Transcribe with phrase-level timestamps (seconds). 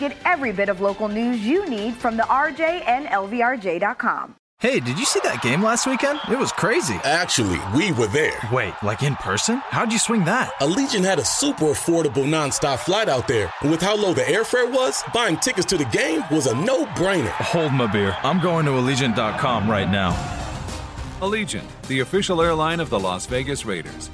[0.00, 4.34] Get every bit of local news you need from the RJ and LVRJ.com.
[4.58, 6.20] Hey, did you see that game last weekend?
[6.30, 6.94] It was crazy.
[7.04, 8.38] Actually, we were there.
[8.50, 9.56] Wait, like in person?
[9.68, 10.52] How'd you swing that?
[10.60, 13.52] Allegiant had a super affordable nonstop flight out there.
[13.60, 16.86] And with how low the airfare was, buying tickets to the game was a no
[16.86, 17.30] brainer.
[17.52, 18.16] Hold my beer.
[18.22, 20.12] I'm going to Allegiant.com right now.
[21.20, 24.08] Allegiant, the official airline of the Las Vegas Raiders.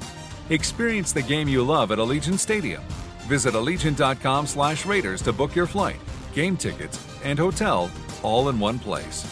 [0.49, 2.83] Experience the game you love at Allegiant Stadium.
[3.27, 5.99] Visit Allegiant.com slash Raiders to book your flight,
[6.33, 7.91] game tickets, and hotel
[8.23, 9.25] all in one place.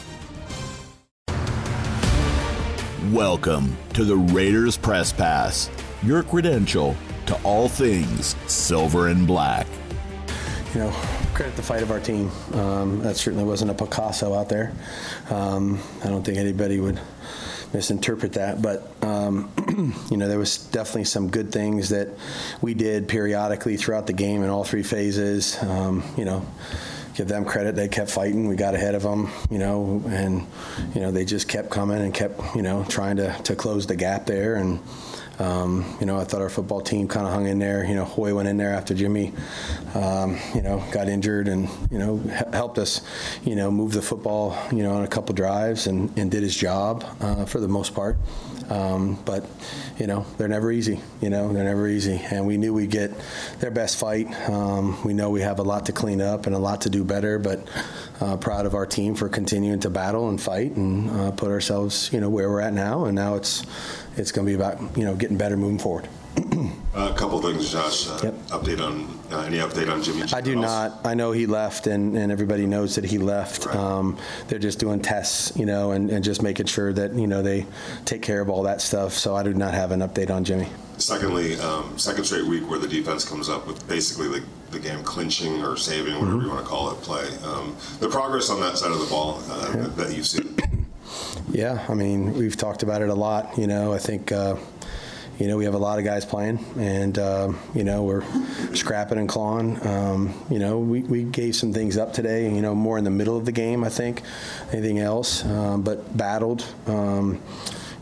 [3.13, 5.69] Welcome to the Raiders Press Pass,
[6.03, 6.95] your credential
[7.27, 9.65] to all things silver and black.
[10.73, 10.91] You know,
[11.33, 12.29] credit the fight of our team.
[12.53, 14.73] Um, that certainly wasn't a Picasso out there.
[15.29, 16.99] Um, I don't think anybody would
[17.75, 19.51] misinterpret that, but um,
[20.09, 22.07] you know there was definitely some good things that
[22.61, 25.61] we did periodically throughout the game in all three phases.
[25.61, 26.45] Um, you know,
[27.15, 28.47] give them credit; they kept fighting.
[28.47, 30.47] We got ahead of them, you know, and
[30.95, 33.95] you know they just kept coming and kept you know trying to to close the
[33.95, 34.79] gap there and.
[35.39, 37.85] Um, you know, I thought our football team kind of hung in there.
[37.85, 39.33] You know, Hoy went in there after Jimmy,
[39.93, 42.17] um, you know, got injured and, you know,
[42.53, 43.01] helped us,
[43.43, 46.55] you know, move the football, you know, on a couple drives and, and did his
[46.55, 48.17] job uh, for the most part.
[48.69, 49.45] Um, but,
[49.99, 50.99] you know, they're never easy.
[51.21, 52.19] You know, they're never easy.
[52.31, 53.11] And we knew we'd get
[53.59, 54.27] their best fight.
[54.49, 57.03] Um, we know we have a lot to clean up and a lot to do
[57.03, 57.67] better, but
[58.21, 62.11] uh, proud of our team for continuing to battle and fight and uh, put ourselves,
[62.11, 63.05] you know, where we're at now.
[63.05, 63.63] And now it's,
[64.17, 66.07] it's going to be about you know getting better moving forward.
[66.93, 68.07] a couple things, Josh.
[68.07, 68.33] Uh, Yep.
[68.49, 70.21] Update on uh, any update on Jimmy?
[70.31, 70.99] I do not.
[71.03, 73.65] I know he left, and, and everybody knows that he left.
[73.75, 77.41] Um, they're just doing tests, you know, and, and just making sure that you know
[77.41, 77.65] they
[78.05, 79.13] take care of all that stuff.
[79.13, 80.67] So I do not have an update on Jimmy.
[80.97, 85.01] Secondly, um, second straight week where the defense comes up with basically the, the game
[85.03, 86.45] clinching or saving, whatever Mm-hmm.
[86.45, 87.27] you want to call it, play.
[87.43, 90.51] Um, the progress on that side of the ball uh, that you've seen.
[91.51, 93.57] Yeah, I mean, we've talked about it a lot.
[93.57, 94.55] You know, I think, uh,
[95.39, 98.23] you know, we have a lot of guys playing, and, um, you know, we're
[98.73, 99.85] scrapping and clawing.
[99.85, 103.09] Um, you know, we, we gave some things up today, you know, more in the
[103.09, 104.21] middle of the game, I think,
[104.71, 106.65] anything else, um, but battled.
[106.87, 107.41] Um,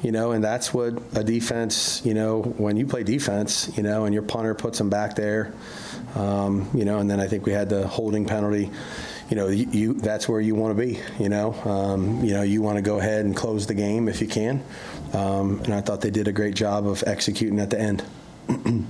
[0.03, 4.03] you know, and that's what a defense, you know, when you play defense, you know,
[4.03, 5.53] and your punter puts them back there,
[6.15, 8.69] um, you know, and then I think we had the holding penalty
[9.29, 10.99] you know, you, you that's where you want to be.
[11.19, 14.21] You know, um, you know, you want to go ahead and close the game if
[14.21, 14.63] you can.
[15.13, 18.03] Um, and I thought they did a great job of executing at the end.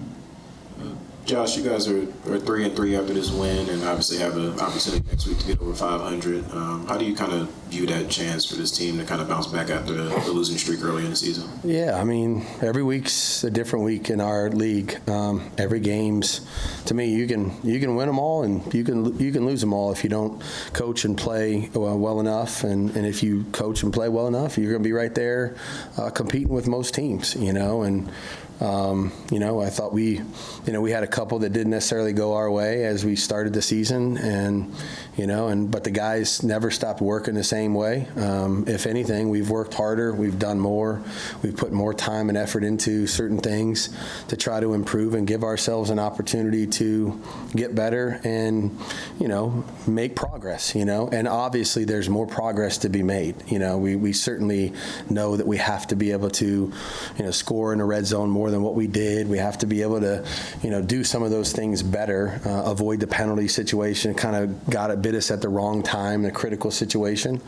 [1.25, 4.59] Josh, you guys are, are three and three after this win, and obviously have an
[4.59, 6.51] opportunity next week to get over 500.
[6.51, 9.29] Um, how do you kind of view that chance for this team to kind of
[9.29, 11.49] bounce back after the, the losing streak early in the season?
[11.63, 14.99] Yeah, I mean, every week's a different week in our league.
[15.09, 16.41] Um, every game's,
[16.85, 19.61] to me, you can you can win them all, and you can you can lose
[19.61, 22.65] them all if you don't coach and play well, well enough.
[22.65, 25.55] And, and if you coach and play well enough, you're going to be right there
[25.97, 27.33] uh, competing with most teams.
[27.35, 28.11] You know, and
[28.61, 30.21] um, you know, I thought we,
[30.65, 33.53] you know, we had a couple that didn't necessarily go our way as we started
[33.53, 34.73] the season, and
[35.17, 38.07] you know, and but the guys never stopped working the same way.
[38.15, 41.01] Um, if anything, we've worked harder, we've done more,
[41.41, 43.89] we've put more time and effort into certain things
[44.29, 47.21] to try to improve and give ourselves an opportunity to
[47.55, 48.77] get better and
[49.19, 50.73] you know make progress.
[50.73, 53.35] You know, and obviously there's more progress to be made.
[53.47, 54.73] You know, we we certainly
[55.09, 56.71] know that we have to be able to,
[57.17, 59.27] you know, score in the red zone more than what we did.
[59.27, 60.25] We have to be able to,
[60.61, 64.13] you know, do some of those things better, uh, avoid the penalty situation.
[64.13, 67.41] Kind of got it, bit us at the wrong time, the critical situation,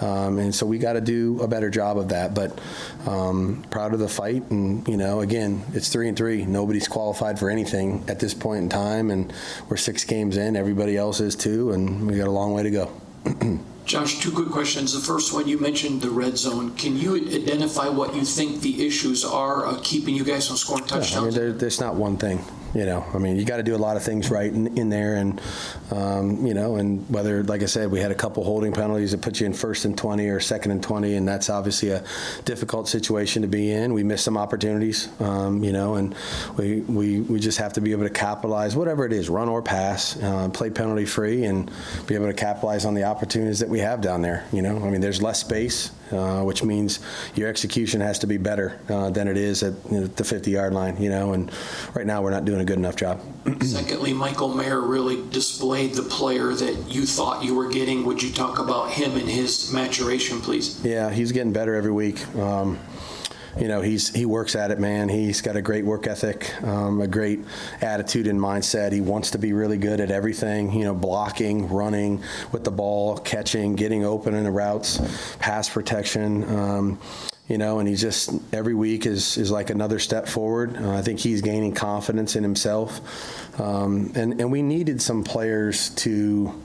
[0.00, 2.34] um, and so we got to do a better job of that.
[2.34, 2.58] But
[3.06, 6.44] um, proud of the fight, and you know, again, it's three and three.
[6.44, 9.32] Nobody's qualified for anything at this point in time, and
[9.68, 10.56] we're six games in.
[10.56, 12.90] Everybody else is too, and we got a long way to go.
[13.86, 14.92] Josh, two quick questions.
[14.92, 16.74] The first one, you mentioned the red zone.
[16.74, 20.84] Can you identify what you think the issues are uh, keeping you guys from scoring
[20.88, 22.44] Yeah, I mean, there, there's not one thing.
[22.76, 24.90] You know, I mean, you got to do a lot of things right in, in
[24.90, 25.40] there, and
[25.90, 29.22] um, you know, and whether, like I said, we had a couple holding penalties that
[29.22, 32.04] put you in first and 20 or second and 20, and that's obviously a
[32.44, 33.94] difficult situation to be in.
[33.94, 36.14] We missed some opportunities, um, you know, and
[36.58, 39.62] we, we we just have to be able to capitalize, whatever it is, run or
[39.62, 41.70] pass, uh, play penalty free, and
[42.06, 44.46] be able to capitalize on the opportunities that we have down there.
[44.52, 47.00] You know, I mean, there's less space, uh, which means
[47.34, 50.50] your execution has to be better uh, than it is at you know, the 50
[50.50, 51.00] yard line.
[51.00, 51.50] You know, and
[51.94, 53.20] right now we're not doing a good enough job.
[53.62, 58.04] Secondly, Michael Mayer really displayed the player that you thought you were getting.
[58.04, 60.84] Would you talk about him and his maturation, please?
[60.84, 62.26] Yeah, he's getting better every week.
[62.36, 62.78] Um,
[63.58, 65.08] you know, he's he works at it, man.
[65.08, 67.40] He's got a great work ethic, um, a great
[67.80, 68.92] attitude and mindset.
[68.92, 70.72] He wants to be really good at everything.
[70.72, 72.22] You know, blocking, running
[72.52, 75.00] with the ball, catching, getting open in the routes,
[75.38, 76.44] pass protection.
[76.44, 76.98] Um,
[77.48, 80.76] you know, and he just every week is is like another step forward.
[80.76, 85.90] Uh, I think he's gaining confidence in himself, um, and and we needed some players
[85.90, 86.62] to.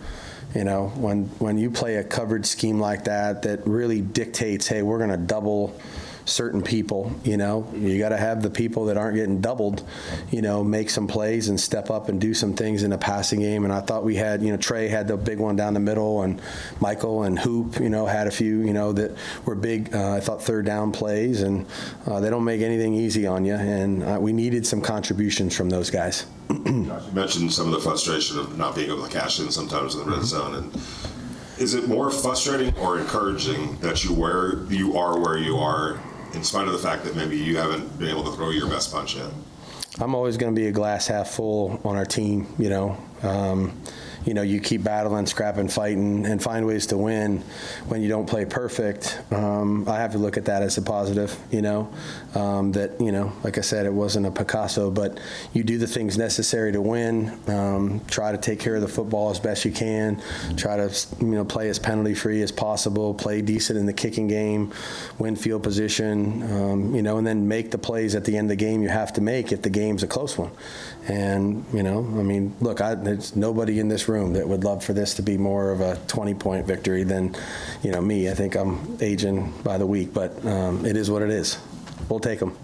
[0.54, 4.82] You know, when when you play a covered scheme like that, that really dictates, hey,
[4.82, 5.80] we're going to double
[6.26, 7.12] certain people.
[7.24, 9.84] You know, you got to have the people that aren't getting doubled.
[10.32, 13.40] You know, make some plays and step up and do some things in the passing
[13.40, 13.64] game.
[13.64, 16.22] And I thought we had, you know, Tre had the big one down the middle,
[16.22, 16.42] and
[16.80, 19.16] Michael and Hoop, you know, had a few, you know, that
[19.46, 19.94] were big.
[19.94, 21.66] Uh, I thought third down plays, and
[22.06, 23.56] uh, they don't make anything easy on you.
[23.56, 26.26] And uh, we needed some contributions from those guys.
[26.50, 30.02] you mentioned some of the frustration of not being able to cash in sometimes in
[30.02, 30.82] the red zone and
[31.58, 36.00] is it more frustrating or encouraging that you where you are where you are
[36.34, 38.92] in spite of the fact that maybe you haven't been able to throw your best
[38.92, 39.32] punch yet?
[40.00, 42.98] I'm always going to be a glass half full on our team, you know.
[43.24, 43.82] Um,
[44.26, 47.44] you know, you keep battling, scrapping, fighting, and find ways to win
[47.88, 49.20] when you don't play perfect.
[49.32, 51.92] Um, I have to look at that as a positive, you know,
[52.36, 55.20] um, that, you know, like I said, it wasn't a Picasso, but
[55.54, 59.32] you do the things necessary to win, um, try to take care of the football
[59.32, 60.22] as best you can,
[60.56, 64.28] try to, you know, play as penalty free as possible, play decent in the kicking
[64.28, 64.72] game,
[65.18, 68.58] win field position, um, you know, and then make the plays at the end of
[68.58, 70.52] the game you have to make if the game's a close one.
[71.08, 74.84] And, you know, I mean, look, I, there's nobody in this room that would love
[74.84, 77.36] for this to be more of a 20 point victory than,
[77.82, 78.30] you know, me.
[78.30, 81.58] I think I'm aging by the week, but um, it is what it is.
[82.08, 82.56] We'll take them.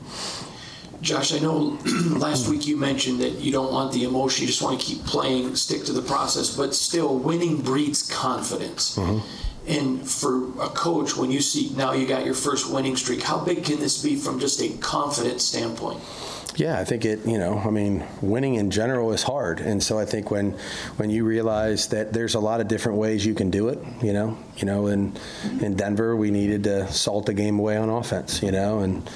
[1.02, 1.78] Josh, I know
[2.18, 5.04] last week you mentioned that you don't want the emotion, you just want to keep
[5.06, 8.98] playing, stick to the process, but still, winning breeds confidence.
[8.98, 9.20] Mm-hmm.
[9.68, 13.38] And for a coach, when you see now you got your first winning streak, how
[13.38, 16.00] big can this be from just a confidence standpoint?
[16.58, 17.24] Yeah, I think it.
[17.26, 20.54] You know, I mean, winning in general is hard, and so I think when
[20.98, 23.78] when you realize that there's a lot of different ways you can do it.
[24.02, 25.16] You know, you know, in
[25.62, 28.42] in Denver we needed to salt the game away on offense.
[28.42, 29.08] You know, and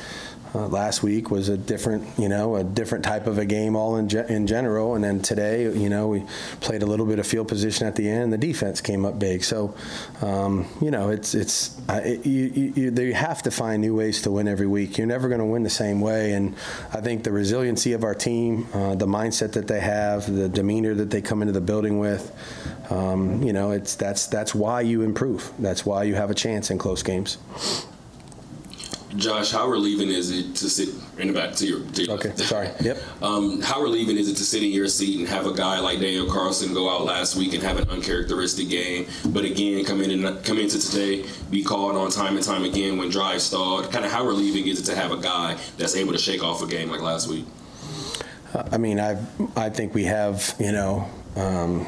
[0.53, 3.95] uh, last week was a different, you know, a different type of a game all
[3.95, 4.95] in, ge- in general.
[4.95, 6.24] And then today, you know, we
[6.59, 8.33] played a little bit of field position at the end.
[8.33, 9.44] The defense came up big.
[9.44, 9.75] So,
[10.21, 14.21] um, you know, it's it's uh, it, you, you, you have to find new ways
[14.24, 14.98] to win every week.
[14.98, 16.33] You're never going to win the same way.
[16.33, 16.56] And
[16.94, 20.94] I think the resiliency of our team, uh, the mindset that they have, the demeanor
[20.95, 22.31] that they come into the building with,
[22.89, 25.51] um, you know, it's that's that's why you improve.
[25.59, 27.38] That's why you have a chance in close games.
[29.16, 31.81] Josh, how relieving is it to sit in the back to your?
[31.81, 32.69] To your okay, sorry.
[32.81, 32.98] Yep.
[33.22, 36.00] Um, how relieving is it to sit in your seat and have a guy like
[36.00, 40.12] Daniel Carlson go out last week and have an uncharacteristic game, but again come in
[40.12, 43.92] and come into today, be called on time and time again when drive stalled.
[43.92, 46.62] Kind of how relieving is it to have a guy that's able to shake off
[46.64, 47.46] a game like last week?
[48.54, 49.18] I mean, I
[49.56, 51.10] I think we have you know.
[51.36, 51.88] Um,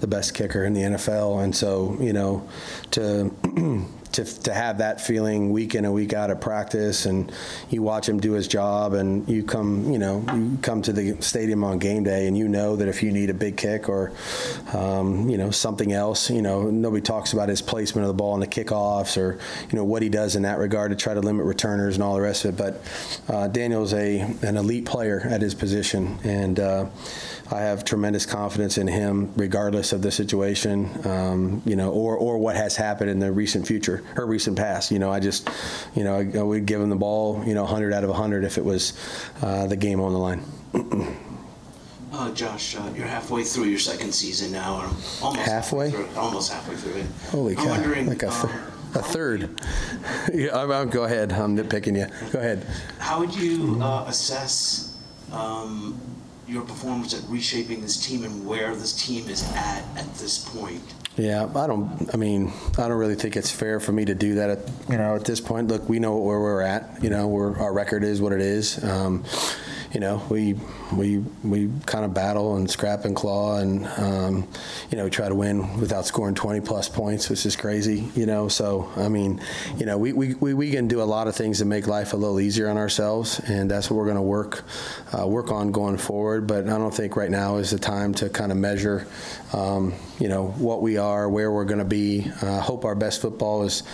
[0.00, 2.46] the best kicker in the NFL, and so you know,
[2.90, 3.30] to
[4.14, 7.32] to, to have that feeling week in and week out of practice and
[7.70, 11.20] you watch him do his job and you come you know you come to the
[11.20, 14.12] stadium on game day and you know that if you need a big kick or
[14.72, 18.34] um, you know something else you know nobody talks about his placement of the ball
[18.34, 19.38] in the kickoffs or
[19.70, 22.14] you know what he does in that regard to try to limit returners and all
[22.14, 22.56] the rest of it.
[22.56, 26.86] But uh, Daniel's a an elite player at his position and uh,
[27.50, 32.38] I have tremendous confidence in him, regardless of the situation, um, you know, or or
[32.38, 34.90] what has happened in the recent future or recent past.
[34.90, 35.48] You know, I just,
[35.94, 38.44] you know, I, I would give him the ball, you know, 100 out of 100
[38.44, 38.92] if it was
[39.42, 40.42] uh, the game on the line.
[42.12, 44.84] Uh, Josh, uh, you're halfway through your second season now, or
[45.20, 47.06] almost halfway, halfway through, almost halfway through it.
[47.30, 47.64] Holy cow!
[47.64, 48.50] Like a, th- um,
[48.94, 49.60] a third.
[50.32, 51.32] yeah, I'm, I'm, go ahead.
[51.32, 52.06] I'm nitpicking you.
[52.30, 52.64] Go ahead.
[52.98, 54.96] How would you uh, assess
[55.32, 56.00] um,
[56.46, 60.82] your performance at reshaping this team and where this team is at at this point?
[61.16, 62.10] Yeah, I don't.
[62.12, 64.50] I mean, I don't really think it's fair for me to do that.
[64.50, 64.58] At,
[64.88, 67.02] you know, at this point, look, we know where we're at.
[67.02, 68.82] You know, where our record is what it is.
[68.82, 69.24] Um,
[69.94, 70.56] you know, we
[70.92, 74.48] we we kind of battle and scrap and claw, and um,
[74.90, 78.10] you know, try to win without scoring 20 plus points, which is crazy.
[78.16, 79.40] You know, so I mean,
[79.78, 82.12] you know, we we, we, we can do a lot of things to make life
[82.12, 84.64] a little easier on ourselves, and that's what we're going to work
[85.16, 86.48] uh, work on going forward.
[86.48, 89.06] But I don't think right now is the time to kind of measure,
[89.52, 92.28] um, you know, what we are, where we're going to be.
[92.42, 93.84] Uh, hope our best football is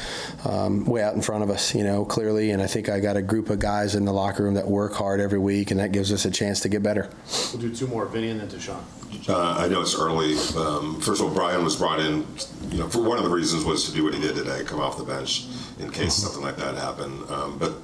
[0.46, 2.52] um, way out in front of us, you know, clearly.
[2.52, 4.94] And I think I got a group of guys in the locker room that work
[4.94, 7.10] hard every week, and that gives us a chance to get better.
[7.52, 8.82] We'll do two more, Vinny and then Deshaun.
[9.28, 10.34] Uh, I know it's early.
[10.56, 12.26] Um, first of all, Brian was brought in,
[12.70, 14.80] you know, for one of the reasons was to do what he did today, come
[14.80, 15.46] off the bench
[15.78, 16.26] in case Mm-hmm.
[16.26, 17.28] something like that happened.
[17.30, 17.74] Um, but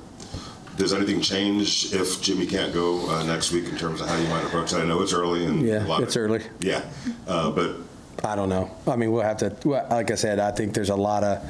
[0.77, 4.29] does anything change if Jimmy can't go uh, next week in terms of how you
[4.29, 4.83] might approach that?
[4.83, 6.43] I know it's early and a Yeah, lot it's of, early.
[6.61, 6.83] Yeah,
[7.27, 7.77] uh, but
[8.25, 8.71] I don't know.
[8.87, 9.55] I mean, we'll have to.
[9.65, 11.43] well, Like I said, I think there's a lot of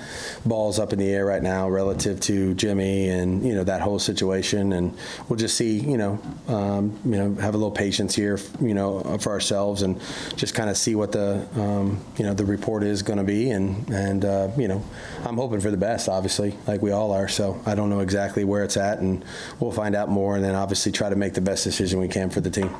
[0.44, 3.98] balls up in the air right now relative to Jimmy and you know that whole
[3.98, 4.96] situation, and
[5.28, 5.78] we'll just see.
[5.78, 10.00] You know, um, you know, have a little patience here, you know, for ourselves, and
[10.36, 13.50] just kind of see what the um, you know the report is going to be,
[13.50, 14.84] and and uh, you know,
[15.24, 17.28] I'm hoping for the best, obviously, like we all are.
[17.28, 19.24] So I don't know exactly where it's at, and
[19.60, 22.30] we'll find out more, and then obviously try to make the best decision we can
[22.30, 22.74] for the team.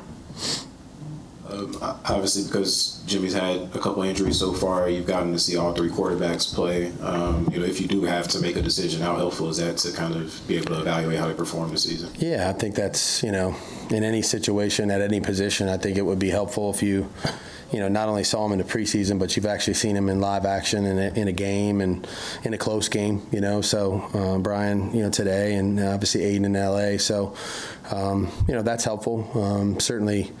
[1.49, 5.73] Um, obviously, because Jimmy's had a couple injuries so far, you've gotten to see all
[5.73, 6.91] three quarterbacks play.
[7.01, 9.77] Um, you know, if you do have to make a decision, how helpful is that
[9.77, 12.09] to kind of be able to evaluate how they perform this season?
[12.17, 13.55] Yeah, I think that's, you know,
[13.89, 17.09] in any situation, at any position, I think it would be helpful if you,
[17.71, 20.21] you know, not only saw him in the preseason, but you've actually seen him in
[20.21, 22.07] live action in a, in a game and
[22.43, 23.61] in a close game, you know.
[23.61, 26.97] So, uh, Brian, you know, today and obviously Aidan in LA.
[26.97, 27.35] So,
[27.91, 29.29] um, you know, that's helpful.
[29.33, 30.31] Um, certainly,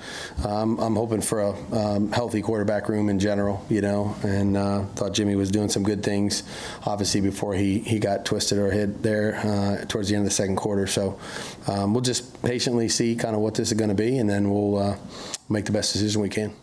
[0.45, 4.85] um, I'm hoping for a um, healthy quarterback room in general, you know, and uh,
[4.95, 6.43] thought Jimmy was doing some good things,
[6.85, 10.35] obviously, before he, he got twisted or hit there uh, towards the end of the
[10.35, 10.87] second quarter.
[10.87, 11.19] So
[11.67, 14.49] um, we'll just patiently see kind of what this is going to be, and then
[14.49, 14.97] we'll uh,
[15.49, 16.53] make the best decision we can.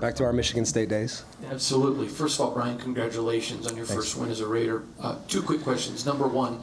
[0.00, 1.24] Back to our Michigan State days.
[1.50, 2.06] Absolutely.
[2.06, 4.04] First of all, Brian, congratulations on your Thanks.
[4.04, 4.82] first win as a Raider.
[5.00, 6.04] Uh, two quick questions.
[6.04, 6.60] Number one,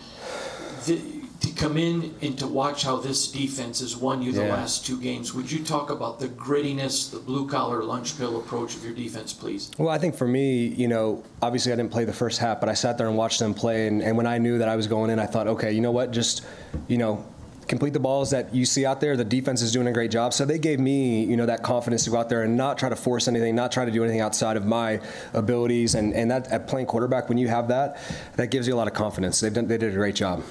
[0.85, 1.01] the,
[1.39, 4.53] to come in and to watch how this defense has won you the Yeah.
[4.53, 8.75] last two games, would you talk about the grittiness, the blue collar lunch pill approach
[8.75, 9.71] of your defense, please?
[9.79, 12.69] Well, I think for me, you know, obviously I didn't play the first half, but
[12.69, 13.87] I sat there and watched them play.
[13.87, 15.91] And, and when I knew that I was going in, I thought, okay, you know
[15.91, 16.11] what?
[16.11, 16.43] Just,
[16.87, 17.25] you know,
[17.73, 19.17] complete the balls that you see out there.
[19.17, 20.31] The defense is doing a great job.
[20.31, 22.89] So they gave me, you know, that confidence to go out there and not try
[22.89, 25.01] to force anything, not try to do anything outside of my
[25.33, 25.95] abilities.
[25.95, 27.97] And, and that at playing quarterback, when you have that,
[28.35, 29.39] that gives you a lot of confidence.
[29.39, 30.43] They've done, they did a great job.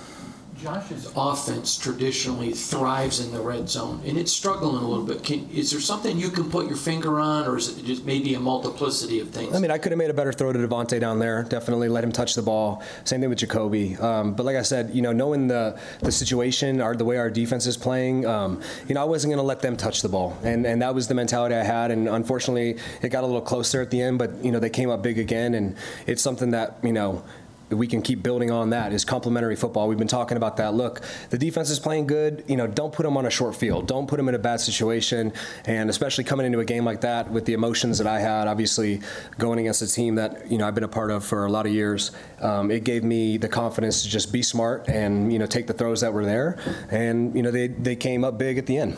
[0.62, 5.24] Josh's offense traditionally thrives in the red zone, and it's struggling a little bit.
[5.24, 8.34] Can, is there something you can put your finger on, or is it just maybe
[8.34, 9.56] a multiplicity of things?
[9.56, 11.42] I mean, I could have made a better throw to Davante down there.
[11.42, 12.82] Definitely let him touch the ball.
[13.02, 13.96] Same thing with Jacoby.
[13.96, 17.30] Um, but like I said, you know, knowing the the situation, our, the way our
[17.30, 20.38] defense is playing, um, you know, I wasn't going to let them touch the ball,
[20.44, 21.90] and and that was the mentality I had.
[21.90, 24.18] And unfortunately, it got a little closer at the end.
[24.18, 25.76] But you know, they came up big again, and
[26.06, 27.24] it's something that you know
[27.72, 29.88] we can keep building on that is complementary football.
[29.88, 30.74] We've been talking about that.
[30.74, 32.44] Look, the defense is playing good.
[32.46, 33.86] You know, don't put them on a short field.
[33.86, 35.32] Don't put them in a bad situation.
[35.64, 39.00] And especially coming into a game like that with the emotions that I had, obviously
[39.38, 41.66] going against a team that you know I've been a part of for a lot
[41.66, 45.46] of years, um, it gave me the confidence to just be smart and you know
[45.46, 46.58] take the throws that were there.
[46.90, 48.96] And you know they they came up big at the end.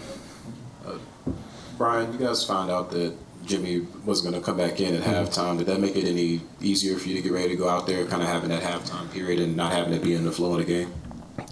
[1.76, 3.14] Brian, you guys found out that
[3.44, 5.58] Jimmy was going to come back in at halftime.
[5.58, 8.04] Did that make it any easier for you to get ready to go out there,
[8.06, 10.58] kind of having that halftime period and not having to be in the flow of
[10.58, 10.92] the game?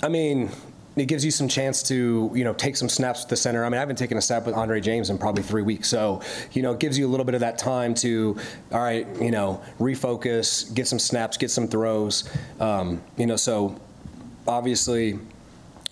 [0.03, 0.51] I mean,
[0.97, 3.65] it gives you some chance to, you know, take some snaps with the center.
[3.65, 5.89] I mean, I haven't taken a snap with Andre James in probably three weeks.
[5.89, 6.21] So,
[6.53, 8.37] you know, it gives you a little bit of that time to,
[8.71, 12.29] all right, you know, refocus, get some snaps, get some throws.
[12.61, 13.81] Um, you know, so
[14.47, 15.19] obviously,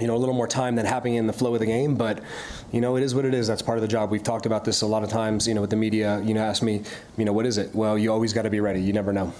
[0.01, 2.23] you know, a little more time than happening in the flow of the game, but
[2.73, 3.47] you know, it is what it is.
[3.47, 4.11] That's part of the job.
[4.11, 6.43] We've talked about this a lot of times, you know, with the media, you know,
[6.43, 6.83] ask me,
[7.17, 7.75] you know, what is it?
[7.75, 8.81] Well, you always got to be ready.
[8.81, 9.33] You never know.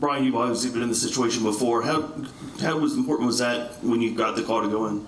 [0.00, 1.82] Brian, you've obviously been in this situation before.
[1.82, 2.12] How
[2.60, 5.06] how was important was that when you got the call to go in?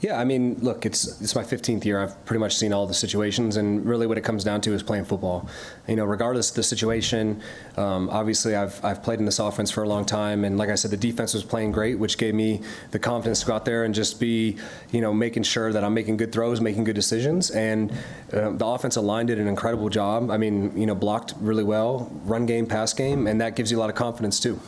[0.00, 1.98] Yeah, I mean, look, it's it's my 15th year.
[1.98, 4.82] I've pretty much seen all the situations, and really, what it comes down to is
[4.82, 5.48] playing football.
[5.88, 7.40] You know, regardless of the situation.
[7.76, 10.74] Um, obviously, I've I've played in this offense for a long time, and like I
[10.74, 12.60] said, the defense was playing great, which gave me
[12.90, 14.58] the confidence to go out there and just be,
[14.90, 17.90] you know, making sure that I'm making good throws, making good decisions, and
[18.32, 20.30] uh, the offensive line did an incredible job.
[20.30, 23.78] I mean, you know, blocked really well, run game, pass game, and that gives you
[23.78, 24.60] a lot of confidence too.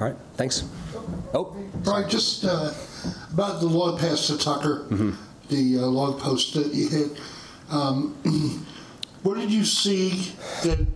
[0.00, 0.64] All right, thanks.
[1.34, 1.54] Oh,
[1.84, 2.72] Right, just uh,
[3.34, 5.10] about the log pass to Tucker, Mm-hmm.
[5.48, 7.10] the uh, long post that you hit.
[7.68, 8.14] Um,
[9.22, 10.86] what did you see that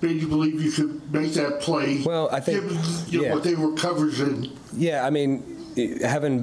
[0.00, 2.02] made you believe you could make that play?
[2.04, 2.78] Well, I think- given
[3.08, 3.34] you know, yeah.
[3.34, 4.52] what they were coverage in.
[4.76, 5.42] Yeah, I mean,
[6.02, 6.42] having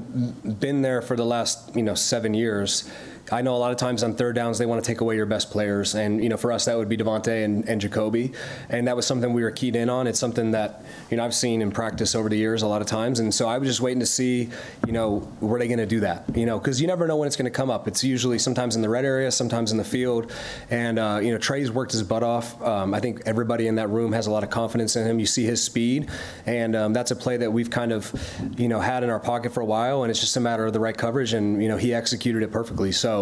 [0.59, 2.89] been there for the last you know seven years.
[3.31, 5.25] I know a lot of times on third downs they want to take away your
[5.25, 8.33] best players, and you know for us that would be Davante and, and Jacoby,
[8.69, 10.05] and that was something we were keyed in on.
[10.05, 12.87] It's something that you know I've seen in practice over the years a lot of
[12.87, 14.49] times, and so I was just waiting to see,
[14.85, 16.25] you know, were they going to do that?
[16.35, 17.87] You know, because you never know when it's going to come up.
[17.87, 20.31] It's usually sometimes in the red area, sometimes in the field,
[20.69, 22.61] and uh, you know Tre's worked his butt off.
[22.61, 25.19] Um, I think everybody in that room has a lot of confidence in him.
[25.19, 26.09] You see his speed,
[26.45, 28.13] and um, that's a play that we've kind of,
[28.55, 30.73] you know, had in our pocket for a while, and it's just a matter of
[30.73, 32.91] the right coverage, and you know he executed it perfectly.
[32.91, 33.14] So.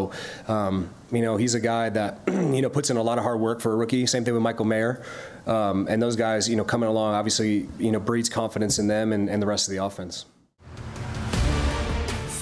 [0.48, 3.40] Um, you know, he's a guy that you know puts in a lot of hard
[3.40, 4.06] work for a rookie.
[4.06, 5.04] Same thing with Michael Mayer,
[5.46, 9.14] um, and those guys, you know, coming along obviously, you know, breeds confidence in them
[9.14, 10.26] and, and the rest of the offense.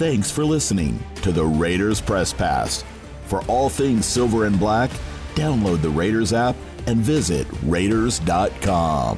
[0.02, 2.84] Thanks for listening to the Raiders Press Pass.
[3.26, 4.90] For all things silver and black,
[5.36, 6.56] download the Raiders app
[6.88, 9.18] and visit Raiders.com.